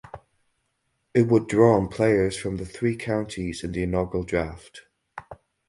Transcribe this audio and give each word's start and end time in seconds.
It 1.13 1.27
would 1.27 1.47
draw 1.47 1.77
on 1.77 1.87
players 1.87 2.35
from 2.35 2.57
the 2.57 2.65
three 2.65 2.95
counties 2.95 3.63
in 3.63 3.71
the 3.73 3.83
inaugural 3.83 4.23
draft. 4.23 4.87